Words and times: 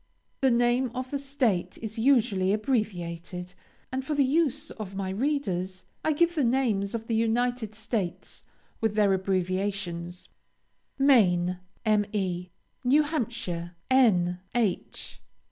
The 0.41 0.49
name 0.49 0.89
of 0.95 1.11
the 1.11 1.19
state 1.19 1.77
is 1.79 1.99
usually 1.99 2.53
abbreviated, 2.53 3.53
and 3.91 4.03
for 4.03 4.15
the 4.15 4.25
use 4.25 4.71
of 4.71 4.95
my 4.95 5.11
readers, 5.11 5.85
I 6.03 6.11
give 6.13 6.33
the 6.33 6.43
names 6.43 6.95
of 6.95 7.05
the 7.05 7.13
United 7.13 7.75
States 7.75 8.43
with 8.81 8.95
their 8.95 9.13
abbreviations: 9.13 10.27
Maine, 10.97 11.59
Me. 11.87 12.49
New 12.83 13.03
Hampshire, 13.03 13.75
N. 13.91 14.39
H. 14.55 15.21